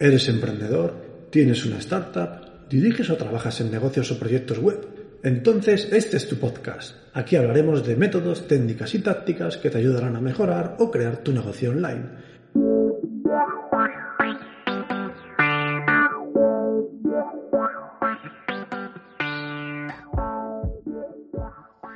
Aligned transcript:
¿Eres 0.00 0.28
emprendedor? 0.28 0.94
¿Tienes 1.30 1.66
una 1.66 1.78
startup? 1.78 2.68
¿Diriges 2.70 3.10
o 3.10 3.16
trabajas 3.16 3.60
en 3.60 3.72
negocios 3.72 4.12
o 4.12 4.18
proyectos 4.20 4.60
web? 4.60 4.86
Entonces, 5.24 5.88
este 5.90 6.18
es 6.18 6.28
tu 6.28 6.36
podcast. 6.36 6.94
Aquí 7.14 7.34
hablaremos 7.34 7.84
de 7.84 7.96
métodos, 7.96 8.46
técnicas 8.46 8.94
y 8.94 9.00
tácticas 9.00 9.56
que 9.56 9.70
te 9.70 9.78
ayudarán 9.78 10.14
a 10.14 10.20
mejorar 10.20 10.76
o 10.78 10.92
crear 10.92 11.16
tu 11.16 11.32
negocio 11.32 11.70
online. 11.70 12.10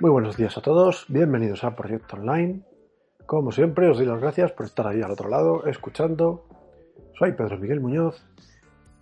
Muy 0.01 0.11
buenos 0.11 0.37
días 0.37 0.59
a 0.59 0.61
todos, 0.61 1.05
bienvenidos 1.07 1.63
a 1.63 1.77
Proyecto 1.77 2.17
Online. 2.17 2.65
Como 3.27 3.53
siempre, 3.53 3.89
os 3.89 3.99
doy 3.99 4.07
las 4.07 4.21
gracias 4.21 4.51
por 4.51 4.67
estar 4.67 4.89
ahí 4.89 5.03
al 5.03 5.13
otro 5.13 5.29
lado, 5.29 5.67
escuchando 5.67 6.62
soy 7.23 7.31
Pedro 7.35 7.57
Miguel 7.57 7.81
Muñoz 7.81 8.21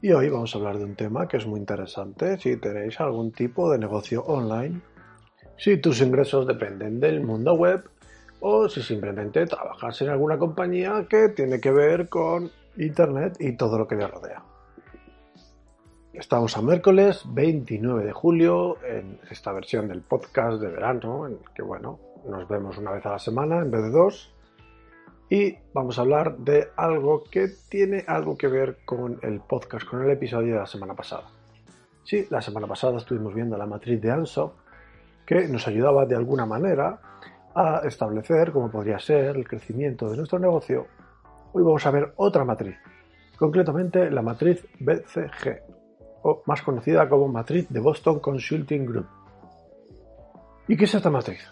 y 0.03 0.13
hoy 0.13 0.29
vamos 0.29 0.55
a 0.55 0.59
hablar 0.59 0.77
de 0.77 0.85
un 0.85 0.95
tema 0.95 1.27
que 1.27 1.39
es 1.39 1.47
muy 1.47 1.59
interesante 1.59 2.37
si 2.37 2.59
tenéis 2.59 3.01
algún 3.01 3.33
tipo 3.33 3.73
de 3.73 3.79
negocio 3.79 4.23
online, 4.27 4.83
si 5.57 5.79
tus 5.79 6.03
ingresos 6.03 6.47
dependen 6.47 7.01
del 7.01 7.23
mundo 7.23 7.55
web 7.55 7.89
o 8.41 8.69
si 8.69 8.83
simplemente 8.83 9.47
trabajas 9.47 10.03
en 10.03 10.11
alguna 10.11 10.37
compañía 10.37 11.07
que 11.09 11.31
tiene 11.31 11.63
que 11.63 11.71
ver 11.71 12.11
con 12.11 12.51
Internet 12.77 13.39
y 13.41 13.57
todo 13.57 13.79
lo 13.79 13.89
que 13.89 13.97
le 13.97 14.07
rodea. 14.07 14.43
Estamos 16.13 16.55
a 16.59 16.61
miércoles 16.61 17.23
29 17.27 18.05
de 18.05 18.13
julio 18.13 18.77
en 18.85 19.19
esta 19.31 19.51
versión 19.51 19.89
del 19.89 20.03
podcast 20.03 20.61
de 20.61 20.69
verano, 20.69 21.27
en 21.27 21.39
que 21.55 21.63
bueno, 21.63 21.99
nos 22.29 22.47
vemos 22.47 22.77
una 22.77 22.91
vez 22.91 23.07
a 23.07 23.13
la 23.13 23.19
semana 23.19 23.63
en 23.63 23.71
vez 23.71 23.83
de 23.83 23.91
dos 23.91 24.35
y 25.31 25.57
vamos 25.73 25.97
a 25.97 26.03
hablar 26.03 26.37
de 26.39 26.71
algo 26.77 27.23
que 27.23 27.49
tiene 27.69 28.05
algo 28.09 28.37
que 28.37 28.49
ver 28.49 28.79
con 28.85 29.21
el 29.23 29.41
podcast, 29.41 29.89
con 29.89 30.03
el 30.03 30.11
episodio 30.11 30.55
de 30.55 30.61
la 30.61 30.67
semana 30.67 30.95
pasada. 30.95 31.31
Sí, 32.03 32.27
la 32.31 32.43
semana 32.43 32.67
pasada 32.67 32.99
estuvimos 32.99 33.33
viendo 33.33 33.57
la 33.57 33.67
matriz 33.67 34.01
de 34.03 34.11
Anso 34.11 34.57
que 35.25 35.47
nos 35.47 35.69
ayudaba 35.69 36.05
de 36.05 36.17
alguna 36.17 36.47
manera 36.47 37.01
a 37.55 37.83
establecer 37.85 38.51
cómo 38.51 38.73
podría 38.73 38.99
ser 38.99 39.37
el 39.37 39.47
crecimiento 39.47 40.11
de 40.11 40.17
nuestro 40.17 40.41
negocio. 40.41 40.89
Hoy 41.53 41.63
vamos 41.63 41.87
a 41.87 41.93
ver 41.93 42.13
otra 42.17 42.45
matriz, 42.45 42.77
concretamente 43.37 44.11
la 44.11 44.23
matriz 44.23 44.67
BCG, 44.81 45.63
o 46.23 46.43
más 46.47 46.63
conocida 46.63 47.09
como 47.09 47.29
matriz 47.29 47.69
de 47.69 47.79
Boston 47.79 48.19
Consulting 48.19 48.85
Group. 48.85 49.07
¿Y 50.67 50.77
qué 50.77 50.85
es 50.85 50.95
esta 50.95 51.11
matriz? 51.11 51.47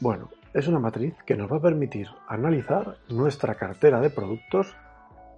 Bueno, 0.00 0.28
es 0.54 0.68
una 0.68 0.78
matriz 0.78 1.14
que 1.24 1.36
nos 1.36 1.50
va 1.50 1.56
a 1.56 1.62
permitir 1.62 2.08
analizar 2.28 2.96
nuestra 3.08 3.54
cartera 3.54 4.00
de 4.00 4.10
productos 4.10 4.74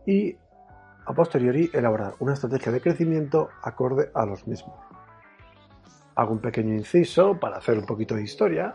y 0.06 0.36
a 1.06 1.12
posteriori 1.14 1.70
elaborar 1.72 2.14
una 2.18 2.34
estrategia 2.34 2.70
de 2.70 2.80
crecimiento 2.80 3.48
acorde 3.62 4.10
a 4.14 4.26
los 4.26 4.46
mismos. 4.46 4.78
Hago 6.14 6.32
un 6.32 6.40
pequeño 6.40 6.74
inciso 6.74 7.38
para 7.38 7.58
hacer 7.58 7.78
un 7.78 7.86
poquito 7.86 8.14
de 8.14 8.22
historia, 8.22 8.74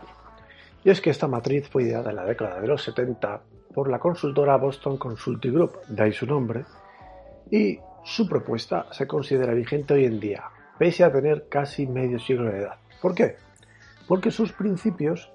y 0.82 0.90
es 0.90 1.00
que 1.00 1.10
esta 1.10 1.28
matriz 1.28 1.68
fue 1.68 1.84
ideada 1.84 2.10
en 2.10 2.16
la 2.16 2.24
década 2.24 2.60
de 2.60 2.66
los 2.66 2.82
70 2.82 3.40
por 3.72 3.88
la 3.88 3.98
consultora 3.98 4.56
Boston 4.56 4.96
Consulting 4.96 5.52
Group, 5.52 5.80
de 5.88 6.02
ahí 6.02 6.12
su 6.12 6.26
nombre, 6.26 6.64
y 7.50 7.78
su 8.04 8.28
propuesta 8.28 8.86
se 8.92 9.06
considera 9.06 9.54
vigente 9.54 9.94
hoy 9.94 10.04
en 10.04 10.20
día, 10.20 10.44
pese 10.78 11.04
a 11.04 11.12
tener 11.12 11.48
casi 11.48 11.86
medio 11.86 12.18
siglo 12.18 12.50
de 12.50 12.60
edad. 12.60 12.78
¿Por 13.00 13.14
qué? 13.14 13.36
Porque 14.06 14.30
sus 14.30 14.52
principios 14.52 15.33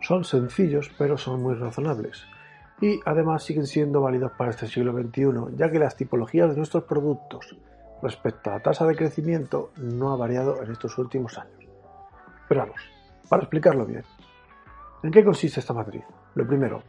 son 0.00 0.24
sencillos 0.24 0.90
pero 0.98 1.16
son 1.18 1.42
muy 1.42 1.54
razonables 1.54 2.24
y 2.80 3.00
además 3.04 3.42
siguen 3.44 3.66
siendo 3.66 4.00
válidos 4.00 4.32
para 4.32 4.50
este 4.50 4.66
siglo 4.66 4.92
XXI, 4.92 5.56
ya 5.56 5.70
que 5.70 5.78
las 5.78 5.96
tipologías 5.96 6.50
de 6.50 6.56
nuestros 6.56 6.84
productos 6.84 7.56
respecto 8.02 8.50
a 8.50 8.54
la 8.54 8.60
tasa 8.60 8.86
de 8.86 8.96
crecimiento 8.96 9.72
no 9.76 10.12
ha 10.12 10.16
variado 10.16 10.62
en 10.62 10.72
estos 10.72 10.96
últimos 10.96 11.36
años. 11.36 11.68
Pero 12.48 12.62
vamos, 12.62 12.80
para 13.28 13.42
explicarlo 13.42 13.84
bien, 13.84 14.04
¿en 15.02 15.10
qué 15.10 15.22
consiste 15.22 15.60
esta 15.60 15.74
matriz? 15.74 16.04
Lo 16.34 16.46
primero, 16.46 16.82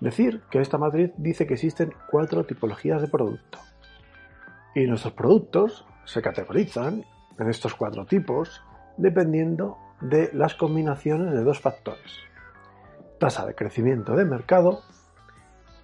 decir 0.00 0.42
que 0.50 0.60
esta 0.60 0.76
matriz 0.76 1.12
dice 1.16 1.46
que 1.46 1.54
existen 1.54 1.94
cuatro 2.10 2.44
tipologías 2.44 3.00
de 3.00 3.08
producto 3.08 3.58
y 4.74 4.86
nuestros 4.86 5.14
productos 5.14 5.86
se 6.04 6.20
categorizan 6.20 7.04
en 7.38 7.48
estos 7.48 7.74
cuatro 7.74 8.04
tipos 8.04 8.62
dependiendo 8.96 9.78
de 10.02 10.30
las 10.32 10.54
combinaciones 10.54 11.32
de 11.32 11.44
dos 11.44 11.60
factores. 11.60 12.18
Tasa 13.18 13.46
de 13.46 13.54
crecimiento 13.54 14.16
de 14.16 14.24
mercado 14.24 14.80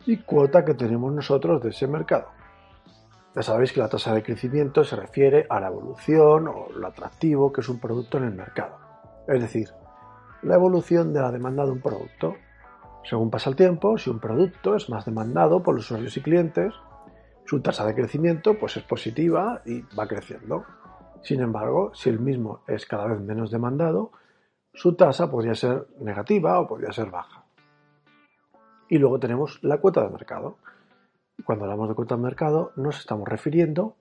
y 0.06 0.18
cuota 0.18 0.64
que 0.64 0.74
tenemos 0.74 1.12
nosotros 1.12 1.62
de 1.62 1.70
ese 1.70 1.86
mercado. 1.86 2.28
Ya 3.34 3.42
sabéis 3.42 3.72
que 3.72 3.80
la 3.80 3.88
tasa 3.88 4.12
de 4.12 4.22
crecimiento 4.22 4.82
se 4.82 4.96
refiere 4.96 5.46
a 5.48 5.60
la 5.60 5.68
evolución 5.68 6.48
o 6.48 6.68
lo 6.72 6.88
atractivo 6.88 7.52
que 7.52 7.60
es 7.60 7.68
un 7.68 7.78
producto 7.78 8.18
en 8.18 8.24
el 8.24 8.34
mercado. 8.34 8.76
Es 9.28 9.40
decir, 9.40 9.68
la 10.42 10.56
evolución 10.56 11.12
de 11.12 11.20
la 11.20 11.30
demanda 11.30 11.64
de 11.64 11.72
un 11.72 11.80
producto. 11.80 12.34
Según 13.04 13.30
pasa 13.30 13.50
el 13.50 13.56
tiempo, 13.56 13.96
si 13.96 14.10
un 14.10 14.18
producto 14.18 14.74
es 14.74 14.90
más 14.90 15.04
demandado 15.04 15.62
por 15.62 15.76
los 15.76 15.84
usuarios 15.84 16.16
y 16.16 16.22
clientes, 16.22 16.74
su 17.44 17.60
tasa 17.60 17.86
de 17.86 17.94
crecimiento 17.94 18.58
pues 18.58 18.76
es 18.76 18.82
positiva 18.82 19.62
y 19.64 19.82
va 19.96 20.08
creciendo. 20.08 20.64
Sin 21.22 21.40
embargo, 21.40 21.92
si 21.94 22.08
el 22.08 22.20
mismo 22.20 22.62
es 22.66 22.86
cada 22.86 23.06
vez 23.06 23.20
menos 23.20 23.50
demandado, 23.50 24.12
su 24.72 24.94
tasa 24.94 25.30
podría 25.30 25.54
ser 25.54 25.86
negativa 26.00 26.60
o 26.60 26.66
podría 26.66 26.92
ser 26.92 27.10
baja. 27.10 27.44
Y 28.88 28.98
luego 28.98 29.18
tenemos 29.18 29.62
la 29.62 29.78
cuota 29.78 30.02
de 30.02 30.10
mercado. 30.10 30.58
Cuando 31.44 31.64
hablamos 31.64 31.88
de 31.88 31.94
cuota 31.94 32.16
de 32.16 32.22
mercado 32.22 32.72
nos 32.76 32.98
estamos 32.98 33.28
refiriendo 33.28 33.96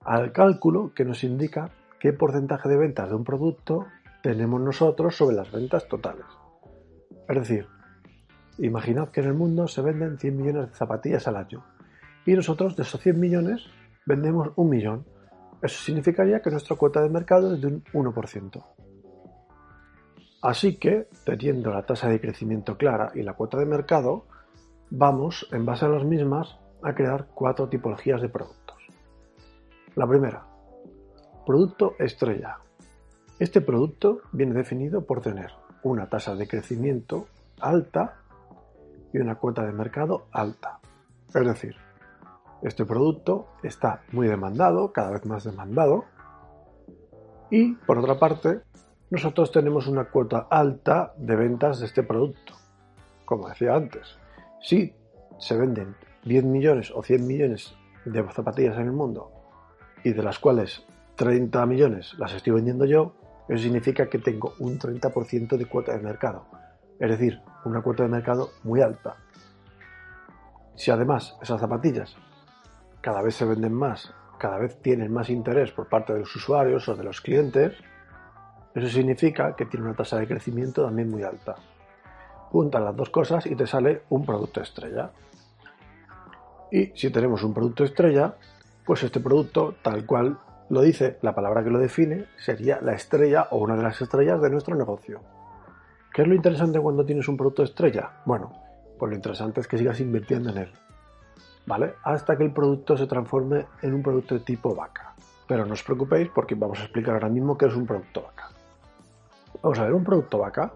al 0.00 0.32
cálculo 0.32 0.92
que 0.94 1.04
nos 1.04 1.24
indica 1.24 1.70
qué 1.98 2.12
porcentaje 2.12 2.68
de 2.68 2.76
ventas 2.76 3.08
de 3.08 3.14
un 3.14 3.24
producto 3.24 3.86
tenemos 4.22 4.60
nosotros 4.60 5.16
sobre 5.16 5.36
las 5.36 5.50
ventas 5.52 5.86
totales. 5.88 6.24
Es 7.28 7.36
decir, 7.36 7.66
imaginad 8.58 9.08
que 9.08 9.20
en 9.20 9.26
el 9.26 9.34
mundo 9.34 9.68
se 9.68 9.82
venden 9.82 10.18
100 10.18 10.36
millones 10.36 10.70
de 10.70 10.76
zapatillas 10.76 11.28
al 11.28 11.36
año 11.36 11.64
y 12.26 12.32
nosotros 12.32 12.76
de 12.76 12.82
esos 12.82 13.00
100 13.00 13.18
millones 13.18 13.66
vendemos 14.06 14.50
un 14.56 14.68
millón. 14.70 15.04
Eso 15.62 15.84
significaría 15.84 16.40
que 16.40 16.50
nuestra 16.50 16.76
cuota 16.76 17.02
de 17.02 17.10
mercado 17.10 17.54
es 17.54 17.60
de 17.60 17.66
un 17.66 17.84
1%. 17.84 18.64
Así 20.42 20.78
que, 20.78 21.08
teniendo 21.24 21.70
la 21.70 21.84
tasa 21.84 22.08
de 22.08 22.20
crecimiento 22.20 22.78
clara 22.78 23.12
y 23.14 23.22
la 23.22 23.34
cuota 23.34 23.58
de 23.58 23.66
mercado, 23.66 24.24
vamos, 24.88 25.46
en 25.52 25.66
base 25.66 25.84
a 25.84 25.88
las 25.88 26.04
mismas, 26.04 26.58
a 26.82 26.94
crear 26.94 27.28
cuatro 27.34 27.68
tipologías 27.68 28.22
de 28.22 28.30
productos. 28.30 28.76
La 29.96 30.06
primera, 30.06 30.46
producto 31.44 31.94
estrella. 31.98 32.56
Este 33.38 33.60
producto 33.60 34.22
viene 34.32 34.54
definido 34.54 35.04
por 35.04 35.20
tener 35.20 35.50
una 35.82 36.08
tasa 36.08 36.34
de 36.34 36.48
crecimiento 36.48 37.26
alta 37.60 38.16
y 39.12 39.18
una 39.18 39.34
cuota 39.34 39.64
de 39.64 39.72
mercado 39.72 40.26
alta. 40.32 40.80
Es 41.34 41.46
decir, 41.46 41.76
este 42.62 42.84
producto 42.84 43.48
está 43.62 44.02
muy 44.12 44.28
demandado, 44.28 44.92
cada 44.92 45.10
vez 45.10 45.24
más 45.26 45.44
demandado, 45.44 46.04
y 47.50 47.74
por 47.74 47.98
otra 47.98 48.18
parte, 48.18 48.60
nosotros 49.10 49.50
tenemos 49.50 49.88
una 49.88 50.04
cuota 50.04 50.46
alta 50.50 51.12
de 51.16 51.34
ventas 51.34 51.80
de 51.80 51.86
este 51.86 52.04
producto. 52.04 52.54
Como 53.24 53.48
decía 53.48 53.74
antes, 53.74 54.16
si 54.60 54.94
se 55.38 55.56
venden 55.56 55.96
10 56.24 56.44
millones 56.44 56.92
o 56.94 57.02
100 57.02 57.26
millones 57.26 57.74
de 58.04 58.22
zapatillas 58.30 58.76
en 58.76 58.86
el 58.86 58.92
mundo 58.92 59.32
y 60.04 60.12
de 60.12 60.22
las 60.22 60.38
cuales 60.38 60.84
30 61.16 61.66
millones 61.66 62.14
las 62.18 62.34
estoy 62.34 62.52
vendiendo 62.52 62.84
yo, 62.84 63.14
eso 63.48 63.62
significa 63.62 64.08
que 64.08 64.18
tengo 64.18 64.54
un 64.60 64.78
30% 64.78 65.56
de 65.56 65.66
cuota 65.66 65.92
de 65.92 66.02
mercado. 66.02 66.46
Es 67.00 67.10
decir, 67.10 67.40
una 67.64 67.82
cuota 67.82 68.04
de 68.04 68.10
mercado 68.10 68.50
muy 68.62 68.80
alta. 68.80 69.16
Si 70.76 70.90
además 70.90 71.36
esas 71.42 71.60
zapatillas 71.60 72.16
cada 73.00 73.22
vez 73.22 73.34
se 73.34 73.44
venden 73.44 73.72
más, 73.72 74.12
cada 74.38 74.58
vez 74.58 74.80
tienen 74.80 75.12
más 75.12 75.30
interés 75.30 75.70
por 75.72 75.88
parte 75.88 76.12
de 76.12 76.20
los 76.20 76.34
usuarios 76.34 76.88
o 76.88 76.96
de 76.96 77.04
los 77.04 77.20
clientes, 77.20 77.74
eso 78.74 78.88
significa 78.88 79.56
que 79.56 79.66
tiene 79.66 79.86
una 79.86 79.94
tasa 79.94 80.18
de 80.18 80.28
crecimiento 80.28 80.84
también 80.84 81.10
muy 81.10 81.22
alta. 81.22 81.56
Juntas 82.50 82.82
las 82.82 82.96
dos 82.96 83.10
cosas 83.10 83.46
y 83.46 83.54
te 83.54 83.66
sale 83.66 84.02
un 84.10 84.24
producto 84.24 84.60
estrella. 84.60 85.10
Y 86.70 86.86
si 86.94 87.10
tenemos 87.10 87.42
un 87.42 87.52
producto 87.52 87.84
estrella, 87.84 88.34
pues 88.84 89.02
este 89.02 89.20
producto, 89.20 89.74
tal 89.82 90.06
cual 90.06 90.38
lo 90.68 90.82
dice, 90.82 91.18
la 91.22 91.34
palabra 91.34 91.64
que 91.64 91.70
lo 91.70 91.78
define, 91.78 92.26
sería 92.38 92.80
la 92.80 92.92
estrella 92.92 93.48
o 93.50 93.58
una 93.58 93.76
de 93.76 93.82
las 93.82 94.00
estrellas 94.00 94.40
de 94.40 94.50
nuestro 94.50 94.76
negocio. 94.76 95.20
¿Qué 96.12 96.22
es 96.22 96.28
lo 96.28 96.34
interesante 96.34 96.80
cuando 96.80 97.04
tienes 97.04 97.28
un 97.28 97.36
producto 97.36 97.64
estrella? 97.64 98.22
Bueno, 98.24 98.52
pues 98.98 99.10
lo 99.10 99.16
interesante 99.16 99.60
es 99.60 99.66
que 99.66 99.78
sigas 99.78 100.00
invirtiendo 100.00 100.50
en 100.50 100.58
él, 100.58 100.72
Hasta 102.02 102.36
que 102.36 102.44
el 102.44 102.52
producto 102.52 102.96
se 102.96 103.06
transforme 103.06 103.66
en 103.82 103.94
un 103.94 104.02
producto 104.02 104.34
de 104.34 104.40
tipo 104.40 104.74
vaca. 104.74 105.14
Pero 105.46 105.66
no 105.66 105.74
os 105.74 105.82
preocupéis 105.82 106.28
porque 106.34 106.54
vamos 106.54 106.78
a 106.80 106.84
explicar 106.84 107.14
ahora 107.14 107.28
mismo 107.28 107.56
qué 107.56 107.66
es 107.66 107.74
un 107.74 107.86
producto 107.86 108.22
vaca. 108.22 108.50
Vamos 109.62 109.78
a 109.78 109.84
ver, 109.84 109.94
un 109.94 110.04
producto 110.04 110.38
vaca 110.38 110.72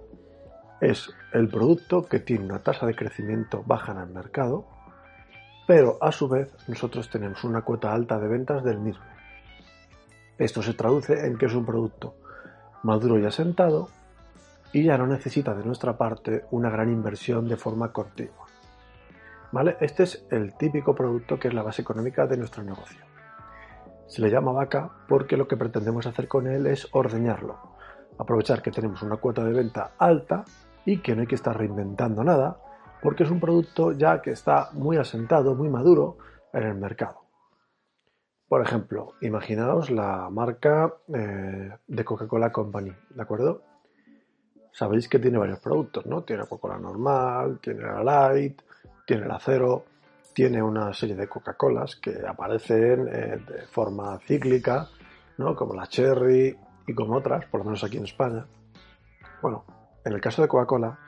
es 0.80 1.10
el 1.32 1.48
producto 1.48 2.04
que 2.04 2.20
tiene 2.20 2.44
una 2.44 2.58
tasa 2.58 2.86
de 2.86 2.94
crecimiento 2.94 3.62
baja 3.66 3.92
en 3.92 3.98
el 3.98 4.08
mercado, 4.08 4.66
pero 5.66 5.98
a 6.00 6.12
su 6.12 6.28
vez 6.28 6.52
nosotros 6.68 7.08
tenemos 7.08 7.42
una 7.44 7.62
cuota 7.62 7.92
alta 7.92 8.18
de 8.18 8.28
ventas 8.28 8.62
del 8.62 8.78
mismo. 8.78 9.04
Esto 10.38 10.62
se 10.62 10.74
traduce 10.74 11.26
en 11.26 11.38
que 11.38 11.46
es 11.46 11.54
un 11.54 11.64
producto 11.64 12.14
maduro 12.82 13.18
y 13.18 13.24
asentado 13.24 13.88
y 14.72 14.82
ya 14.82 14.98
no 14.98 15.06
necesita 15.06 15.54
de 15.54 15.64
nuestra 15.64 15.96
parte 15.96 16.44
una 16.50 16.68
gran 16.68 16.92
inversión 16.92 17.48
de 17.48 17.56
forma 17.56 17.92
continua. 17.92 18.43
Este 19.80 20.02
es 20.02 20.26
el 20.30 20.54
típico 20.54 20.96
producto 20.96 21.38
que 21.38 21.46
es 21.46 21.54
la 21.54 21.62
base 21.62 21.82
económica 21.82 22.26
de 22.26 22.36
nuestro 22.36 22.64
negocio. 22.64 23.04
Se 24.08 24.20
le 24.20 24.28
llama 24.28 24.50
vaca 24.50 24.90
porque 25.08 25.36
lo 25.36 25.46
que 25.46 25.56
pretendemos 25.56 26.06
hacer 26.06 26.26
con 26.26 26.48
él 26.48 26.66
es 26.66 26.88
ordeñarlo, 26.92 27.76
aprovechar 28.18 28.62
que 28.62 28.72
tenemos 28.72 29.02
una 29.02 29.16
cuota 29.16 29.44
de 29.44 29.52
venta 29.52 29.92
alta 29.96 30.44
y 30.84 30.98
que 30.98 31.14
no 31.14 31.20
hay 31.20 31.28
que 31.28 31.36
estar 31.36 31.56
reinventando 31.56 32.24
nada, 32.24 32.58
porque 33.00 33.22
es 33.22 33.30
un 33.30 33.38
producto 33.38 33.92
ya 33.92 34.20
que 34.20 34.32
está 34.32 34.70
muy 34.72 34.96
asentado, 34.96 35.54
muy 35.54 35.68
maduro 35.68 36.18
en 36.52 36.64
el 36.64 36.74
mercado. 36.74 37.22
Por 38.48 38.60
ejemplo, 38.60 39.14
imaginaos 39.20 39.88
la 39.88 40.30
marca 40.30 40.94
eh, 41.14 41.70
de 41.86 42.04
Coca-Cola 42.04 42.50
Company, 42.50 42.92
¿de 43.10 43.22
acuerdo? 43.22 43.62
sabéis 44.74 45.08
que 45.08 45.20
tiene 45.20 45.38
varios 45.38 45.60
productos, 45.60 46.04
¿no? 46.04 46.24
Tiene 46.24 46.42
Coca-Cola 46.42 46.78
normal, 46.78 47.60
tiene 47.62 47.82
la 47.82 48.02
Light, 48.02 48.60
tiene 49.06 49.26
la 49.26 49.38
Cero, 49.38 49.84
tiene 50.32 50.62
una 50.62 50.92
serie 50.92 51.14
de 51.14 51.28
Coca-Colas 51.28 51.96
que 51.96 52.26
aparecen 52.26 53.08
eh, 53.08 53.38
de 53.46 53.66
forma 53.66 54.18
cíclica, 54.20 54.88
¿no? 55.38 55.54
Como 55.54 55.74
la 55.74 55.86
Cherry 55.86 56.56
y 56.86 56.94
como 56.94 57.16
otras, 57.16 57.46
por 57.46 57.60
lo 57.60 57.64
menos 57.64 57.84
aquí 57.84 57.98
en 57.98 58.04
España. 58.04 58.46
Bueno, 59.40 59.64
en 60.04 60.12
el 60.12 60.20
caso 60.20 60.42
de 60.42 60.48
Coca-Cola, 60.48 60.98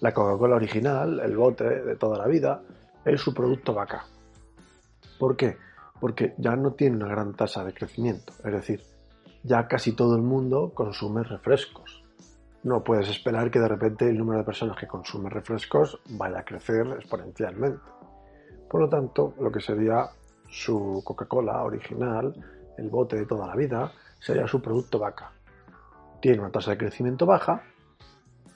la 0.00 0.12
Coca-Cola 0.12 0.56
original, 0.56 1.20
el 1.20 1.36
bote 1.36 1.64
de 1.64 1.96
toda 1.96 2.18
la 2.18 2.26
vida, 2.26 2.62
es 3.04 3.20
su 3.20 3.32
producto 3.32 3.74
vaca. 3.74 4.04
¿Por 5.18 5.36
qué? 5.36 5.56
Porque 6.00 6.34
ya 6.38 6.54
no 6.54 6.72
tiene 6.72 6.96
una 6.96 7.08
gran 7.08 7.34
tasa 7.34 7.64
de 7.64 7.72
crecimiento, 7.72 8.32
es 8.44 8.52
decir, 8.52 8.82
ya 9.42 9.66
casi 9.66 9.92
todo 9.92 10.14
el 10.14 10.22
mundo 10.22 10.72
consume 10.74 11.22
refrescos 11.22 12.07
no 12.64 12.82
puedes 12.82 13.08
esperar 13.08 13.50
que 13.50 13.60
de 13.60 13.68
repente 13.68 14.08
el 14.08 14.18
número 14.18 14.38
de 14.38 14.44
personas 14.44 14.76
que 14.76 14.86
consumen 14.86 15.30
refrescos 15.30 16.00
vaya 16.10 16.40
a 16.40 16.44
crecer 16.44 16.86
exponencialmente. 16.98 17.82
Por 18.68 18.80
lo 18.80 18.88
tanto, 18.88 19.34
lo 19.40 19.50
que 19.50 19.60
sería 19.60 20.08
su 20.48 21.02
Coca-Cola 21.04 21.62
original, 21.62 22.34
el 22.76 22.88
bote 22.88 23.16
de 23.16 23.26
toda 23.26 23.46
la 23.46 23.54
vida, 23.54 23.92
sería 24.18 24.46
su 24.46 24.60
producto 24.60 24.98
vaca. 24.98 25.32
Tiene 26.20 26.40
una 26.40 26.50
tasa 26.50 26.72
de 26.72 26.78
crecimiento 26.78 27.26
baja, 27.26 27.62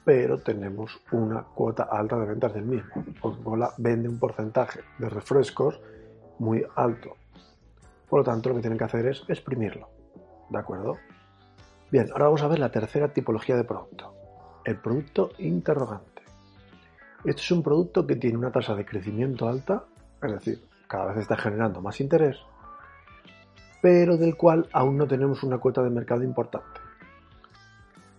pero 0.04 0.38
tenemos 0.38 1.00
una 1.12 1.44
cuota 1.44 1.84
alta 1.84 2.18
de 2.18 2.26
ventas 2.26 2.54
del 2.54 2.64
mismo. 2.64 3.04
Coca-Cola 3.20 3.72
vende 3.78 4.08
un 4.08 4.18
porcentaje 4.18 4.80
de 4.98 5.08
refrescos 5.08 5.80
muy 6.38 6.64
alto. 6.74 7.16
Por 8.08 8.20
lo 8.20 8.24
tanto, 8.24 8.48
lo 8.48 8.56
que 8.56 8.62
tienen 8.62 8.78
que 8.78 8.84
hacer 8.84 9.06
es 9.06 9.22
exprimirlo. 9.28 9.88
¿De 10.50 10.58
acuerdo? 10.58 10.98
Bien, 11.92 12.08
ahora 12.10 12.24
vamos 12.24 12.42
a 12.42 12.48
ver 12.48 12.58
la 12.58 12.70
tercera 12.70 13.12
tipología 13.12 13.54
de 13.54 13.64
producto, 13.64 14.14
el 14.64 14.78
producto 14.78 15.28
interrogante. 15.36 16.22
Este 17.22 17.42
es 17.42 17.50
un 17.50 17.62
producto 17.62 18.06
que 18.06 18.16
tiene 18.16 18.38
una 18.38 18.50
tasa 18.50 18.74
de 18.74 18.86
crecimiento 18.86 19.46
alta, 19.46 19.84
es 20.22 20.32
decir, 20.32 20.64
cada 20.88 21.08
vez 21.08 21.18
está 21.18 21.36
generando 21.36 21.82
más 21.82 22.00
interés, 22.00 22.38
pero 23.82 24.16
del 24.16 24.38
cual 24.38 24.70
aún 24.72 24.96
no 24.96 25.06
tenemos 25.06 25.42
una 25.42 25.58
cuota 25.58 25.82
de 25.82 25.90
mercado 25.90 26.22
importante. 26.22 26.80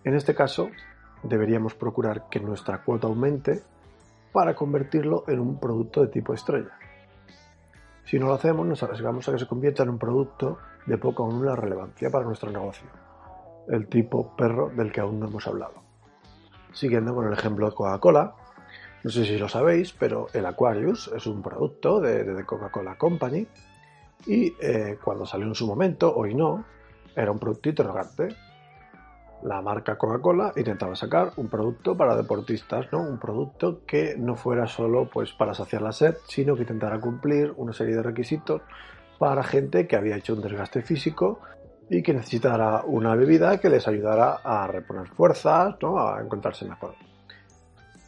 En 0.04 0.14
este 0.14 0.36
caso, 0.36 0.68
deberíamos 1.24 1.74
procurar 1.74 2.28
que 2.30 2.38
nuestra 2.38 2.84
cuota 2.84 3.08
aumente 3.08 3.64
para 4.32 4.54
convertirlo 4.54 5.24
en 5.26 5.40
un 5.40 5.58
producto 5.58 6.00
de 6.00 6.12
tipo 6.12 6.32
estrella. 6.32 6.78
Si 8.04 8.20
no 8.20 8.28
lo 8.28 8.34
hacemos, 8.34 8.68
nos 8.68 8.84
arriesgamos 8.84 9.28
a 9.28 9.32
que 9.32 9.40
se 9.40 9.48
convierta 9.48 9.82
en 9.82 9.90
un 9.90 9.98
producto 9.98 10.58
de 10.86 10.96
poca 10.96 11.24
o 11.24 11.32
nula 11.32 11.56
relevancia 11.56 12.08
para 12.08 12.24
nuestro 12.24 12.52
negocio 12.52 13.03
el 13.68 13.86
tipo 13.88 14.34
perro 14.36 14.70
del 14.70 14.92
que 14.92 15.00
aún 15.00 15.20
no 15.20 15.26
hemos 15.26 15.46
hablado. 15.46 15.82
Siguiendo 16.72 17.14
con 17.14 17.26
el 17.26 17.32
ejemplo 17.32 17.68
de 17.68 17.74
Coca-Cola, 17.74 18.34
no 19.04 19.10
sé 19.10 19.24
si 19.24 19.36
lo 19.38 19.48
sabéis, 19.48 19.92
pero 19.92 20.28
el 20.32 20.46
Aquarius 20.46 21.10
es 21.14 21.26
un 21.26 21.42
producto 21.42 22.00
de, 22.00 22.44
Coca-Cola 22.44 22.96
Company 22.96 23.46
y 24.26 24.54
eh, 24.60 24.98
cuando 25.02 25.26
salió 25.26 25.46
en 25.46 25.54
su 25.54 25.66
momento, 25.66 26.14
hoy 26.14 26.34
no, 26.34 26.64
era 27.14 27.30
un 27.30 27.38
producto 27.38 27.68
interrogante. 27.68 28.34
La 29.42 29.60
marca 29.60 29.98
Coca-Cola 29.98 30.54
intentaba 30.56 30.96
sacar 30.96 31.32
un 31.36 31.48
producto 31.48 31.94
para 31.94 32.16
deportistas, 32.16 32.86
¿no? 32.92 33.02
Un 33.02 33.18
producto 33.18 33.82
que 33.86 34.16
no 34.16 34.36
fuera 34.36 34.66
solo 34.66 35.10
pues, 35.12 35.32
para 35.32 35.52
saciar 35.52 35.82
la 35.82 35.92
sed, 35.92 36.16
sino 36.26 36.54
que 36.54 36.62
intentara 36.62 36.98
cumplir 36.98 37.52
una 37.58 37.74
serie 37.74 37.96
de 37.96 38.02
requisitos 38.02 38.62
para 39.18 39.44
gente 39.44 39.86
que 39.86 39.96
había 39.96 40.16
hecho 40.16 40.32
un 40.32 40.40
desgaste 40.40 40.80
físico 40.80 41.40
y 41.90 42.02
que 42.02 42.14
necesitara 42.14 42.82
una 42.84 43.14
bebida 43.14 43.58
que 43.58 43.68
les 43.68 43.86
ayudara 43.86 44.40
a 44.42 44.66
reponer 44.66 45.08
fuerzas, 45.08 45.76
¿no? 45.80 45.98
a 45.98 46.20
encontrarse 46.20 46.64
mejor. 46.64 46.94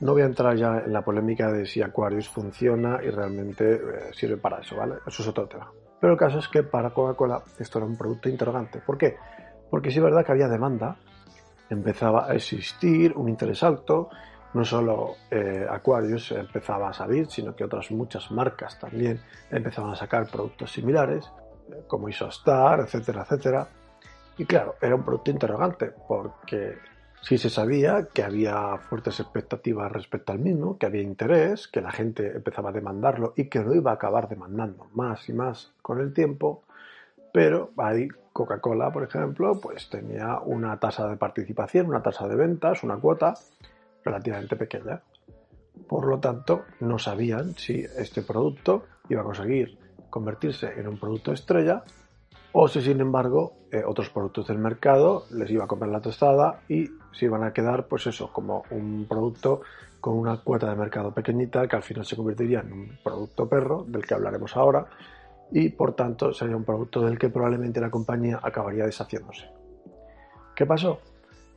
No 0.00 0.12
voy 0.12 0.22
a 0.22 0.26
entrar 0.26 0.56
ya 0.56 0.82
en 0.84 0.92
la 0.92 1.02
polémica 1.02 1.50
de 1.50 1.64
si 1.64 1.80
Aquarius 1.80 2.28
funciona 2.28 3.00
y 3.02 3.10
realmente 3.10 3.74
eh, 3.74 3.80
sirve 4.12 4.36
para 4.36 4.58
eso, 4.58 4.76
¿vale? 4.76 4.96
Eso 5.06 5.22
es 5.22 5.28
otro 5.28 5.46
tema. 5.46 5.70
Pero 5.98 6.12
el 6.12 6.18
caso 6.18 6.38
es 6.38 6.48
que 6.48 6.62
para 6.62 6.90
Coca-Cola 6.90 7.42
esto 7.58 7.78
era 7.78 7.86
un 7.86 7.96
producto 7.96 8.28
interrogante. 8.28 8.80
¿Por 8.80 8.98
qué? 8.98 9.16
Porque 9.70 9.90
sí 9.90 9.98
es 9.98 10.04
verdad 10.04 10.24
que 10.24 10.32
había 10.32 10.48
demanda, 10.48 10.96
empezaba 11.70 12.30
a 12.30 12.34
existir 12.34 13.14
un 13.16 13.30
interés 13.30 13.62
alto, 13.62 14.10
no 14.52 14.64
solo 14.64 15.14
eh, 15.30 15.66
Aquarius 15.68 16.32
empezaba 16.32 16.90
a 16.90 16.92
salir, 16.92 17.30
sino 17.30 17.56
que 17.56 17.64
otras 17.64 17.90
muchas 17.90 18.30
marcas 18.30 18.78
también 18.78 19.20
empezaban 19.50 19.92
a 19.92 19.96
sacar 19.96 20.26
productos 20.30 20.72
similares 20.72 21.30
como 21.86 22.08
Isostar, 22.08 22.80
etcétera, 22.80 23.22
etcétera. 23.22 23.68
Y 24.38 24.44
claro, 24.44 24.76
era 24.80 24.94
un 24.94 25.04
producto 25.04 25.30
interrogante, 25.30 25.92
porque 26.06 26.76
sí 27.22 27.38
se 27.38 27.50
sabía 27.50 28.08
que 28.12 28.22
había 28.22 28.76
fuertes 28.78 29.20
expectativas 29.20 29.90
respecto 29.90 30.32
al 30.32 30.38
mismo, 30.38 30.78
que 30.78 30.86
había 30.86 31.02
interés, 31.02 31.68
que 31.68 31.80
la 31.80 31.90
gente 31.90 32.36
empezaba 32.36 32.70
a 32.70 32.72
demandarlo 32.72 33.32
y 33.36 33.48
que 33.48 33.60
lo 33.60 33.74
iba 33.74 33.90
a 33.90 33.94
acabar 33.94 34.28
demandando 34.28 34.88
más 34.94 35.28
y 35.28 35.32
más 35.32 35.72
con 35.82 36.00
el 36.00 36.12
tiempo, 36.12 36.62
pero 37.32 37.70
ahí 37.78 38.08
Coca-Cola, 38.32 38.92
por 38.92 39.02
ejemplo, 39.02 39.58
pues 39.60 39.88
tenía 39.88 40.38
una 40.40 40.78
tasa 40.78 41.08
de 41.08 41.16
participación, 41.16 41.86
una 41.86 42.02
tasa 42.02 42.28
de 42.28 42.36
ventas, 42.36 42.82
una 42.82 42.96
cuota 42.96 43.34
relativamente 44.04 44.56
pequeña. 44.56 45.00
Por 45.88 46.06
lo 46.06 46.18
tanto, 46.20 46.64
no 46.80 46.98
sabían 46.98 47.54
si 47.54 47.80
este 47.80 48.22
producto 48.22 48.84
iba 49.08 49.22
a 49.22 49.24
conseguir 49.24 49.78
convertirse 50.10 50.78
en 50.78 50.88
un 50.88 50.98
producto 50.98 51.32
estrella 51.32 51.84
o 52.52 52.68
si 52.68 52.80
sin 52.80 53.00
embargo 53.00 53.52
eh, 53.70 53.82
otros 53.84 54.08
productos 54.10 54.46
del 54.46 54.58
mercado 54.58 55.26
les 55.30 55.50
iba 55.50 55.64
a 55.64 55.66
comer 55.66 55.90
la 55.90 56.00
tostada 56.00 56.60
y 56.68 56.88
se 57.12 57.26
iban 57.26 57.44
a 57.44 57.52
quedar 57.52 57.86
pues 57.86 58.06
eso 58.06 58.32
como 58.32 58.64
un 58.70 59.06
producto 59.08 59.60
con 60.00 60.16
una 60.16 60.38
cuota 60.38 60.70
de 60.70 60.76
mercado 60.76 61.12
pequeñita 61.12 61.66
que 61.68 61.76
al 61.76 61.82
final 61.82 62.06
se 62.06 62.16
convertiría 62.16 62.60
en 62.60 62.72
un 62.72 62.98
producto 63.02 63.48
perro 63.48 63.84
del 63.86 64.06
que 64.06 64.14
hablaremos 64.14 64.56
ahora 64.56 64.86
y 65.50 65.68
por 65.68 65.94
tanto 65.94 66.32
sería 66.32 66.56
un 66.56 66.64
producto 66.64 67.02
del 67.02 67.18
que 67.18 67.28
probablemente 67.28 67.80
la 67.80 67.90
compañía 67.90 68.40
acabaría 68.42 68.84
deshaciéndose. 68.84 69.48
¿Qué 70.54 70.64
pasó? 70.64 71.00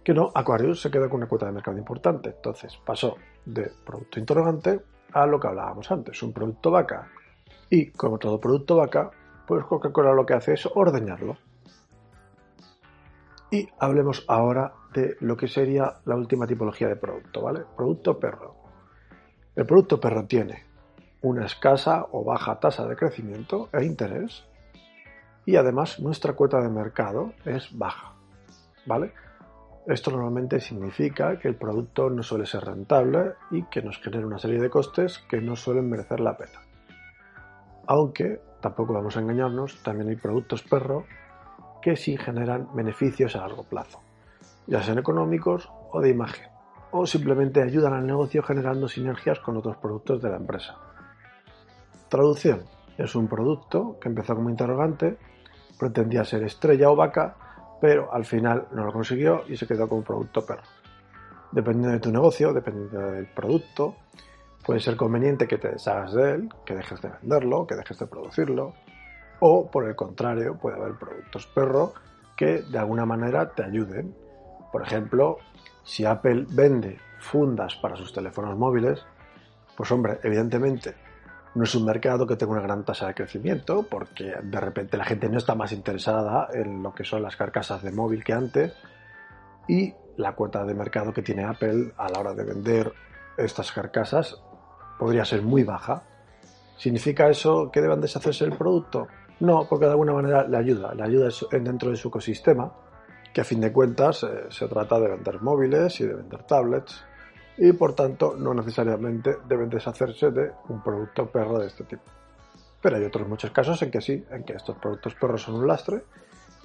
Que 0.04 0.14
no, 0.14 0.32
Aquarius 0.34 0.82
se 0.82 0.92
quedó 0.92 1.10
con 1.10 1.18
una 1.18 1.28
cuota 1.28 1.46
de 1.46 1.54
mercado 1.54 1.78
importante, 1.78 2.30
entonces 2.30 2.78
pasó 2.86 3.16
de 3.46 3.72
producto 3.86 4.20
interrogante 4.20 4.82
a 5.14 5.26
lo 5.26 5.40
que 5.40 5.48
hablábamos 5.48 5.90
antes, 5.92 6.22
un 6.24 6.34
producto 6.34 6.72
vaca 6.72 7.08
y 7.70 7.92
como 7.92 8.18
todo 8.18 8.40
producto 8.40 8.78
vaca, 8.78 9.12
pues 9.48 9.66
Coca-Cola 9.66 10.14
lo 10.14 10.26
que 10.26 10.34
hace 10.34 10.54
es 10.54 10.68
ordeñarlo. 10.74 11.38
Y 13.52 13.68
hablemos 13.80 14.26
ahora 14.28 14.74
de 14.94 15.18
lo 15.22 15.36
que 15.36 15.48
sería 15.48 15.98
la 16.06 16.16
última 16.16 16.46
tipología 16.46 16.88
de 16.88 16.96
producto, 16.96 17.42
¿vale? 17.42 17.62
Producto 17.76 18.20
perro. 18.20 18.56
El 19.56 19.66
producto 19.66 20.00
perro 20.00 20.26
tiene 20.26 20.66
una 21.22 21.46
escasa 21.46 22.08
o 22.12 22.24
baja 22.24 22.60
tasa 22.60 22.88
de 22.88 22.96
crecimiento 22.96 23.70
e 23.74 23.84
interés 23.84 24.46
y 25.46 25.56
además 25.56 26.00
nuestra 26.00 26.34
cuota 26.34 26.62
de 26.62 26.70
mercado 26.70 27.34
es 27.44 27.76
baja, 27.78 28.14
¿vale? 28.86 29.12
Esto 29.88 30.12
normalmente 30.12 30.60
significa 30.60 31.40
que 31.40 31.48
el 31.48 31.56
producto 31.56 32.10
no 32.10 32.22
suele 32.22 32.46
ser 32.46 32.64
rentable 32.64 33.34
y 33.50 33.64
que 33.64 33.82
nos 33.82 33.98
genera 33.98 34.28
una 34.28 34.38
serie 34.38 34.62
de 34.62 34.70
costes 34.70 35.18
que 35.28 35.42
no 35.42 35.56
suelen 35.56 35.90
merecer 35.90 36.20
la 36.20 36.38
pena. 36.38 36.69
Aunque, 37.90 38.40
tampoco 38.62 38.94
vamos 38.94 39.18
a 39.18 39.20
engañarnos, 39.20 39.82
también 39.82 40.10
hay 40.10 40.16
productos 40.16 40.62
perro 40.62 41.06
que 41.82 41.96
sí 41.96 42.18
generan 42.18 42.70
beneficios 42.76 43.36
a 43.36 43.40
largo 43.40 43.64
plazo, 43.64 44.00
ya 44.68 44.84
sean 44.84 45.00
económicos 45.00 45.68
o 45.92 46.00
de 46.00 46.12
imagen, 46.12 46.50
o 46.92 47.08
simplemente 47.08 47.64
ayudan 47.64 47.94
al 47.94 48.06
negocio 48.06 48.44
generando 48.44 48.88
sinergias 48.88 49.40
con 49.40 49.58
otros 49.58 49.78
productos 49.78 50.22
de 50.22 50.30
la 50.30 50.38
empresa. 50.38 50.78
Traducción. 52.10 52.62
Es 52.96 53.16
un 53.16 53.28
producto 53.28 53.98
que 54.00 54.10
empezó 54.10 54.36
como 54.36 54.52
interrogante, 54.52 55.18
pretendía 55.80 56.24
ser 56.24 56.44
estrella 56.44 56.92
o 56.92 56.96
vaca, 56.96 57.38
pero 57.82 58.14
al 58.14 58.26
final 58.26 58.68
no 58.72 58.86
lo 58.86 58.94
consiguió 58.94 59.46
y 59.48 59.58
se 59.58 59.66
quedó 59.66 59.90
como 59.90 60.04
producto 60.04 60.46
perro. 60.46 60.62
Dependiendo 61.52 61.94
de 61.94 62.00
tu 62.00 62.12
negocio, 62.12 62.54
dependiendo 62.54 63.00
del 63.00 63.26
producto, 63.26 63.96
puede 64.70 64.82
ser 64.82 64.98
conveniente 64.98 65.48
que 65.48 65.58
te 65.58 65.70
deshagas 65.70 66.14
de 66.14 66.32
él, 66.32 66.50
que 66.64 66.76
dejes 66.76 67.02
de 67.02 67.10
venderlo, 67.10 67.66
que 67.66 67.74
dejes 67.74 67.98
de 67.98 68.06
producirlo, 68.06 68.76
o 69.40 69.72
por 69.72 69.88
el 69.88 69.96
contrario, 69.96 70.60
puede 70.60 70.78
haber 70.78 70.94
productos 70.94 71.48
perro 71.48 71.94
que 72.38 72.62
de 72.62 72.78
alguna 72.78 73.04
manera 73.04 73.50
te 73.50 73.64
ayuden. 73.64 74.16
Por 74.72 74.84
ejemplo, 74.84 75.40
si 75.84 76.06
Apple 76.06 76.46
vende 76.52 77.00
fundas 77.18 77.78
para 77.78 77.96
sus 77.96 78.14
teléfonos 78.14 78.56
móviles, 78.60 79.04
pues 79.76 79.92
hombre, 79.92 80.20
evidentemente 80.22 80.94
no 81.56 81.64
es 81.64 81.74
un 81.74 81.86
mercado 81.86 82.28
que 82.28 82.36
tenga 82.36 82.52
una 82.52 82.62
gran 82.62 82.86
tasa 82.86 83.08
de 83.08 83.16
crecimiento, 83.16 83.88
porque 83.90 84.36
de 84.40 84.60
repente 84.60 84.98
la 84.98 85.06
gente 85.06 85.30
no 85.30 85.40
está 85.40 85.56
más 85.56 85.72
interesada 85.72 86.48
en 86.54 86.84
lo 86.84 86.94
que 86.94 87.06
son 87.06 87.24
las 87.24 87.36
carcasas 87.36 87.82
de 87.82 87.92
móvil 87.92 88.24
que 88.24 88.34
antes, 88.34 88.76
y 89.68 89.96
la 90.18 90.34
cuota 90.34 90.64
de 90.64 90.76
mercado 90.76 91.12
que 91.12 91.24
tiene 91.24 91.44
Apple 91.44 91.92
a 91.98 92.08
la 92.08 92.20
hora 92.20 92.36
de 92.36 92.44
vender 92.44 92.94
estas 93.36 93.72
carcasas 93.72 94.40
podría 95.00 95.26
ser 95.26 95.42
muy 95.42 95.64
baja. 95.64 96.04
¿Significa 96.78 97.30
eso 97.30 97.72
que 97.72 97.82
deban 97.82 98.02
deshacerse 98.02 98.46
del 98.46 98.58
producto? 98.58 99.08
No, 99.40 99.66
porque 99.68 99.86
de 99.86 99.92
alguna 99.92 100.14
manera 100.14 100.46
le 100.48 100.58
ayuda, 100.58 100.94
le 100.94 101.04
ayuda 101.04 101.30
dentro 101.52 101.90
de 101.90 101.96
su 101.96 102.10
ecosistema, 102.10 102.72
que 103.34 103.42
a 103.42 103.44
fin 103.46 103.62
de 103.62 103.72
cuentas 103.72 104.24
eh, 104.24 104.46
se 104.50 104.68
trata 104.68 105.00
de 105.00 105.08
vender 105.08 105.42
móviles 105.42 106.00
y 106.02 106.06
de 106.06 106.14
vender 106.14 106.44
tablets, 106.44 107.04
y 107.58 107.72
por 107.74 107.94
tanto 107.94 108.36
no 108.38 108.54
necesariamente 108.54 109.38
deben 109.48 109.70
deshacerse 109.70 110.32
de 110.32 110.52
un 110.68 110.84
producto 110.84 111.26
perro 111.28 111.60
de 111.60 111.68
este 111.68 111.86
tipo. 111.86 112.04
Pero 112.82 112.98
hay 112.98 113.04
otros 113.04 113.28
muchos 113.28 113.52
casos 113.52 113.82
en 113.82 113.92
que 113.92 114.02
sí, 114.02 114.26
en 114.30 114.44
que 114.44 114.54
estos 114.54 114.78
productos 114.78 115.16
perros 115.16 115.42
son 115.42 115.56
un 115.56 115.68
lastre 115.68 116.04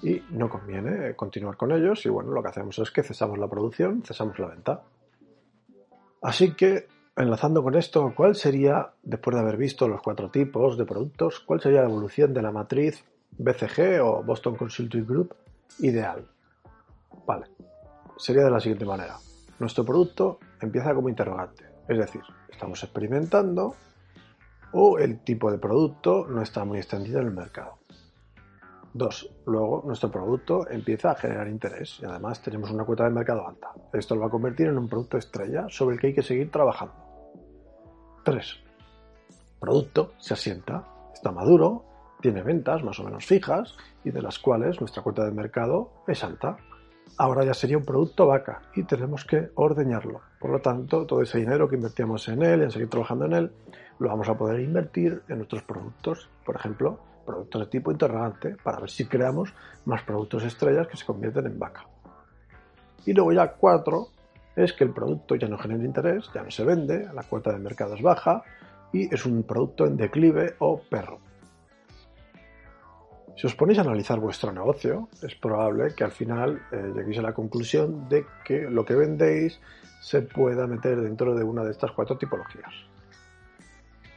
y 0.03 0.23
no 0.31 0.49
conviene 0.49 1.09
eh, 1.09 1.17
continuar 1.17 1.57
con 1.57 1.73
ellos 1.73 2.05
y 2.07 2.09
bueno, 2.09 2.33
lo 2.33 2.43
que 2.43 2.49
hacemos 2.49 2.79
es 2.79 2.91
que 2.91 3.03
cesamos 3.03 3.39
la 3.39 3.49
producción, 3.49 4.03
cesamos 4.05 4.39
la 4.39 4.49
venta. 4.49 4.83
Así 6.23 6.55
que 6.55 6.89
Enlazando 7.17 7.63
con 7.63 7.77
esto, 7.77 8.13
¿cuál 8.17 8.35
sería, 8.35 8.91
después 9.05 9.37
de 9.37 9.41
haber 9.41 9.57
visto 9.57 9.87
los 9.87 10.03
cuatro 10.03 10.33
tipos 10.33 10.77
de 10.77 10.85
productos, 10.85 11.39
cuál 11.39 11.61
sería 11.61 11.83
la 11.83 11.89
evolución 11.89 12.35
de 12.35 12.43
la 12.43 12.51
matriz 12.51 13.05
BCG 13.39 14.03
o 14.03 14.25
Boston 14.25 14.57
Consulting 14.57 15.07
Group 15.07 15.33
ideal? 15.79 16.27
Vale, 17.25 17.47
sería 18.17 18.43
de 18.43 18.51
la 18.51 18.59
siguiente 18.59 18.85
manera. 18.85 19.17
Nuestro 19.61 19.85
producto 19.85 20.41
empieza 20.61 20.93
como 20.93 21.09
interrogante, 21.09 21.65
es 21.87 21.99
decir, 21.99 22.23
estamos 22.51 22.83
experimentando 22.83 23.77
o 24.73 24.99
el 24.99 25.21
tipo 25.21 25.53
de 25.53 25.59
producto 25.59 26.27
no 26.27 26.43
está 26.43 26.65
muy 26.65 26.79
extendido 26.79 27.21
en 27.21 27.29
el 27.29 27.33
mercado. 27.33 27.79
Dos, 28.93 29.33
luego 29.47 29.85
nuestro 29.87 30.11
producto 30.11 30.69
empieza 30.69 31.13
a 31.13 31.15
generar 31.15 31.47
interés 31.47 32.01
y 32.03 32.07
además 32.07 32.43
tenemos 32.43 32.73
una 32.73 32.85
cuota 32.85 33.05
de 33.05 33.11
mercado 33.11 33.47
alta. 33.47 33.69
Esto 33.93 34.17
lo 34.17 34.23
va 34.23 34.27
a 34.27 34.31
convertir 34.31 34.67
en 34.67 34.79
un 34.79 34.89
producto 34.89 35.17
estrella 35.17 35.67
sobre 35.69 35.95
el 35.95 36.01
que 36.01 36.09
hay 36.09 36.15
que 36.15 36.23
seguir 36.23 36.51
trabajando. 36.51 37.04
3. 38.25 38.59
Producto 39.61 40.15
se 40.19 40.35
asienta, 40.35 40.85
está 41.13 41.31
maduro, 41.31 41.85
tiene 42.21 42.43
ventas 42.43 42.83
más 42.83 42.99
o 42.99 43.05
menos 43.05 43.27
fijas 43.27 43.77
y 44.03 44.11
de 44.11 44.23
las 44.23 44.39
cuales 44.39 44.81
nuestra 44.81 45.03
cuota 45.03 45.25
de 45.25 45.31
mercado 45.31 45.91
es 46.09 46.25
alta. 46.25 46.57
Ahora 47.19 47.45
ya 47.45 47.55
sería 47.55 47.77
un 47.77 47.85
producto 47.85 48.27
vaca 48.27 48.63
y 48.75 48.85
tenemos 48.85 49.25
que 49.25 49.51
ordeñarlo. 49.55 50.23
Por 50.41 50.51
lo 50.51 50.61
tanto, 50.61 51.07
todo 51.07 51.21
ese 51.21 51.39
dinero 51.39 51.69
que 51.69 51.77
invertíamos 51.77 52.27
en 52.29 52.43
él 52.43 52.61
y 52.61 52.65
en 52.65 52.71
seguir 52.71 52.89
trabajando 52.89 53.27
en 53.27 53.35
él, 53.35 53.53
lo 53.99 54.09
vamos 54.09 54.29
a 54.29 54.37
poder 54.37 54.61
invertir 54.61 55.23
en 55.29 55.37
nuestros 55.37 55.63
productos. 55.63 56.29
Por 56.45 56.57
ejemplo, 56.57 56.99
productos 57.25 57.61
de 57.61 57.67
tipo 57.67 57.93
interrogante 57.93 58.57
para 58.63 58.81
ver 58.81 58.91
si 58.91 59.05
creamos 59.05 59.53
más 59.85 60.03
productos 60.03 60.45
estrellas 60.45 60.89
que 60.89 60.97
se 60.97 61.05
convierten 61.05 61.47
en 61.47 61.59
vaca. 61.59 61.87
Y 63.07 63.13
luego 63.13 63.33
ya 63.33 63.53
cuatro, 63.53 64.09
es 64.57 64.73
que 64.73 64.85
el 64.85 64.91
producto 64.91 65.35
ya 65.35 65.49
no 65.49 65.59
genera 65.59 65.85
interés, 65.85 66.31
ya 66.35 66.43
no 66.43 66.51
se 66.51 66.65
vende, 66.65 67.09
la 67.13 67.23
cuota 67.23 67.53
de 67.53 67.59
mercado 67.59 67.95
es 67.95 68.03
baja 68.03 68.43
y 68.93 69.13
es 69.13 69.27
un 69.27 69.43
producto 69.43 69.87
en 69.87 69.97
declive 69.97 70.55
o 70.59 70.81
perro. 70.81 71.19
Si 73.37 73.49
os 73.49 73.57
ponéis 73.57 73.79
a 73.79 73.83
analizar 73.83 74.21
vuestro 74.21 74.53
negocio, 74.53 75.09
es 75.21 75.35
probable 75.35 75.93
que 75.97 76.05
al 76.05 76.13
final 76.13 76.63
eh, 76.71 76.93
lleguéis 76.95 77.19
a 77.19 77.23
la 77.23 77.35
conclusión 77.35 78.09
de 78.09 78.25
que 78.45 78.71
lo 78.71 78.85
que 78.85 78.95
vendéis 78.95 79.61
se 80.01 80.23
pueda 80.23 80.69
meter 80.69 81.01
dentro 81.01 81.35
de 81.35 81.43
una 81.43 81.65
de 81.65 81.73
estas 81.73 81.91
cuatro 81.91 82.17
tipologías. 82.17 82.73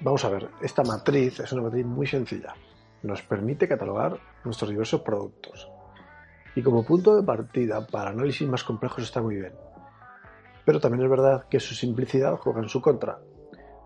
Vamos 0.01 0.23
a 0.23 0.29
ver, 0.29 0.49
esta 0.61 0.83
matriz 0.83 1.39
es 1.39 1.51
una 1.51 1.63
matriz 1.63 1.85
muy 1.85 2.05
sencilla. 2.05 2.53
Nos 3.01 3.23
permite 3.23 3.67
catalogar 3.67 4.19
nuestros 4.43 4.69
diversos 4.69 5.01
productos. 5.01 5.67
Y 6.55 6.61
como 6.61 6.85
punto 6.85 7.15
de 7.15 7.23
partida 7.23 7.87
para 7.87 8.11
análisis 8.11 8.47
más 8.47 8.63
complejos 8.63 9.03
está 9.03 9.21
muy 9.21 9.37
bien 9.37 9.53
pero 10.67 10.81
también 10.81 11.05
es 11.05 11.09
verdad 11.09 11.45
que 11.49 11.61
su 11.61 11.73
simplicidad 11.73 12.35
juega 12.35 12.59
en 12.59 12.67
su 12.67 12.81
contra, 12.81 13.21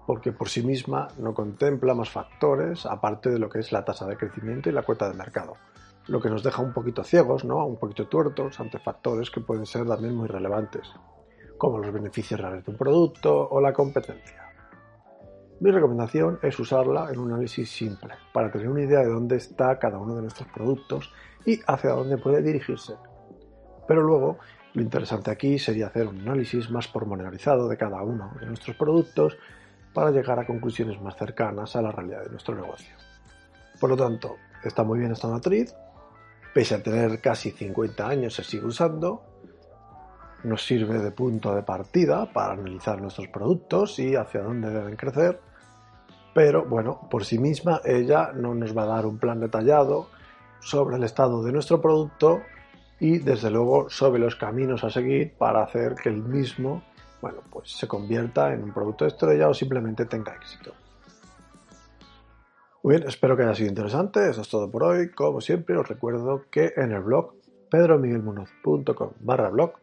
porque 0.07 0.31
por 0.31 0.49
sí 0.49 0.65
misma 0.65 1.09
no 1.19 1.31
contempla 1.31 1.93
más 1.93 2.09
factores 2.09 2.87
aparte 2.87 3.29
de 3.29 3.37
lo 3.37 3.49
que 3.49 3.59
es 3.59 3.71
la 3.71 3.85
tasa 3.85 4.07
de 4.07 4.17
crecimiento 4.17 4.67
y 4.67 4.71
la 4.71 4.81
cuota 4.81 5.07
de 5.07 5.13
mercado, 5.13 5.57
lo 6.07 6.19
que 6.19 6.31
nos 6.31 6.41
deja 6.41 6.63
un 6.63 6.73
poquito 6.73 7.03
ciegos, 7.03 7.45
¿no? 7.45 7.63
un 7.67 7.77
poquito 7.77 8.07
tuertos 8.07 8.59
ante 8.59 8.79
factores 8.79 9.29
que 9.29 9.41
pueden 9.41 9.67
ser 9.67 9.85
también 9.85 10.15
muy 10.15 10.27
relevantes, 10.27 10.91
como 11.55 11.77
los 11.77 11.93
beneficios 11.93 12.39
reales 12.39 12.65
de 12.65 12.71
un 12.71 12.77
producto 12.79 13.47
o 13.47 13.61
la 13.61 13.73
competencia. 13.73 14.51
Mi 15.59 15.69
recomendación 15.69 16.39
es 16.41 16.59
usarla 16.59 17.11
en 17.11 17.19
un 17.19 17.31
análisis 17.31 17.69
simple, 17.69 18.15
para 18.33 18.51
tener 18.51 18.67
una 18.67 18.81
idea 18.81 19.01
de 19.01 19.11
dónde 19.11 19.35
está 19.35 19.77
cada 19.77 19.99
uno 19.99 20.15
de 20.15 20.23
nuestros 20.23 20.49
productos 20.49 21.13
y 21.45 21.59
hacia 21.67 21.91
dónde 21.91 22.17
puede 22.17 22.41
dirigirse. 22.41 22.95
Pero 23.87 24.01
luego 24.01 24.39
lo 24.73 24.81
interesante 24.81 25.31
aquí 25.31 25.59
sería 25.59 25.87
hacer 25.87 26.07
un 26.07 26.21
análisis 26.21 26.69
más 26.69 26.87
pormenorizado 26.87 27.67
de 27.67 27.77
cada 27.77 28.01
uno 28.03 28.31
de 28.39 28.45
nuestros 28.45 28.75
productos 28.75 29.37
para 29.93 30.11
llegar 30.11 30.39
a 30.39 30.45
conclusiones 30.45 31.01
más 31.01 31.17
cercanas 31.17 31.75
a 31.75 31.81
la 31.81 31.91
realidad 31.91 32.23
de 32.23 32.29
nuestro 32.29 32.55
negocio. 32.55 32.95
Por 33.79 33.89
lo 33.89 33.97
tanto, 33.97 34.37
está 34.63 34.83
muy 34.83 34.99
bien 34.99 35.11
esta 35.11 35.27
matriz, 35.27 35.75
pese 36.53 36.75
a 36.75 36.83
tener 36.83 37.19
casi 37.19 37.51
50 37.51 38.07
años 38.07 38.33
se 38.33 38.43
sigue 38.43 38.65
usando, 38.65 39.23
nos 40.43 40.65
sirve 40.65 40.99
de 40.99 41.11
punto 41.11 41.53
de 41.53 41.63
partida 41.63 42.31
para 42.31 42.53
analizar 42.53 43.01
nuestros 43.01 43.27
productos 43.27 43.99
y 43.99 44.15
hacia 44.15 44.41
dónde 44.41 44.69
deben 44.69 44.95
crecer, 44.95 45.39
pero 46.33 46.65
bueno, 46.65 47.07
por 47.09 47.25
sí 47.25 47.37
misma 47.37 47.81
ella 47.83 48.31
no 48.33 48.55
nos 48.55 48.75
va 48.75 48.83
a 48.83 48.87
dar 48.87 49.05
un 49.05 49.17
plan 49.17 49.41
detallado 49.41 50.07
sobre 50.61 50.95
el 50.95 51.03
estado 51.03 51.43
de 51.43 51.51
nuestro 51.51 51.81
producto 51.81 52.41
y 53.01 53.17
desde 53.17 53.49
luego 53.49 53.89
sobre 53.89 54.21
los 54.21 54.37
caminos 54.37 54.85
a 54.85 54.89
seguir 54.89 55.33
para 55.37 55.63
hacer 55.63 55.95
que 55.95 56.07
el 56.07 56.23
mismo 56.23 56.83
bueno, 57.21 57.41
pues 57.49 57.71
se 57.71 57.87
convierta 57.87 58.53
en 58.53 58.63
un 58.63 58.73
producto 58.73 59.05
estrella 59.05 59.47
o 59.47 59.53
simplemente 59.53 60.05
tenga 60.05 60.33
éxito. 60.33 60.73
Muy 62.83 62.95
bien, 62.95 63.07
espero 63.07 63.37
que 63.37 63.43
haya 63.43 63.53
sido 63.53 63.69
interesante. 63.69 64.27
Eso 64.27 64.41
es 64.41 64.49
todo 64.49 64.69
por 64.71 64.83
hoy. 64.83 65.11
Como 65.11 65.39
siempre, 65.39 65.77
os 65.77 65.87
recuerdo 65.87 66.45
que 66.49 66.73
en 66.75 66.91
el 66.91 67.01
blog 67.01 67.35
pedromiguelmunoz.com 67.69 69.11
barra 69.19 69.49
blog 69.49 69.73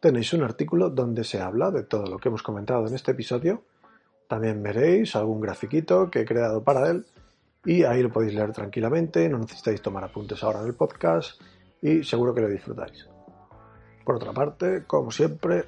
tenéis 0.00 0.32
un 0.32 0.42
artículo 0.42 0.88
donde 0.88 1.22
se 1.22 1.40
habla 1.40 1.70
de 1.70 1.82
todo 1.82 2.06
lo 2.06 2.18
que 2.18 2.28
hemos 2.28 2.42
comentado 2.42 2.86
en 2.86 2.94
este 2.94 3.12
episodio. 3.12 3.62
También 4.26 4.62
veréis 4.62 5.14
algún 5.16 5.40
grafiquito 5.40 6.10
que 6.10 6.20
he 6.20 6.24
creado 6.24 6.64
para 6.64 6.90
él 6.90 7.04
y 7.66 7.84
ahí 7.84 8.02
lo 8.02 8.10
podéis 8.10 8.34
leer 8.34 8.52
tranquilamente. 8.52 9.28
No 9.28 9.38
necesitáis 9.38 9.82
tomar 9.82 10.04
apuntes 10.04 10.42
ahora 10.42 10.60
en 10.60 10.66
el 10.66 10.74
podcast 10.74 11.40
y 11.84 12.02
seguro 12.02 12.34
que 12.34 12.40
lo 12.40 12.48
disfrutáis. 12.48 13.06
Por 14.06 14.16
otra 14.16 14.32
parte, 14.32 14.84
como 14.86 15.10
siempre, 15.10 15.66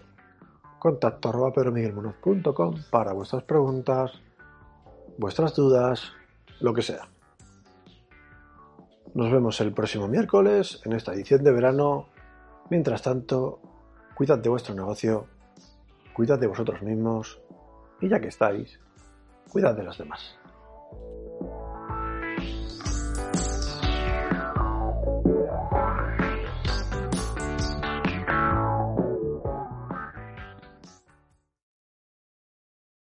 contacto 0.78 1.28
arroba 1.28 1.52
pedromiguelmunoz.com 1.52 2.74
para 2.90 3.12
vuestras 3.12 3.42
preguntas, 3.44 4.12
vuestras 5.18 5.54
dudas, 5.54 6.12
lo 6.60 6.72
que 6.72 6.80
sea. 6.80 7.10
Nos 9.12 9.30
vemos 9.30 9.60
el 9.60 9.74
próximo 9.74 10.08
miércoles 10.08 10.80
en 10.86 10.94
esta 10.94 11.12
edición 11.12 11.44
de 11.44 11.52
verano. 11.52 12.08
Mientras 12.70 13.02
tanto, 13.02 13.60
cuidad 14.14 14.38
de 14.38 14.48
vuestro 14.48 14.74
negocio, 14.74 15.26
cuidad 16.14 16.38
de 16.38 16.46
vosotros 16.46 16.80
mismos 16.80 17.42
y 18.00 18.08
ya 18.08 18.20
que 18.20 18.28
estáis, 18.28 18.80
cuidad 19.50 19.74
de 19.74 19.84
los 19.84 19.98
demás. 19.98 20.38